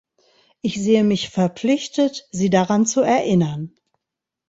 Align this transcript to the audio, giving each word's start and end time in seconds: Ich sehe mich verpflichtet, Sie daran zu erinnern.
Ich 0.63 0.81
sehe 0.83 1.03
mich 1.03 1.29
verpflichtet, 1.29 2.27
Sie 2.31 2.49
daran 2.49 2.87
zu 2.87 3.01
erinnern. 3.01 3.75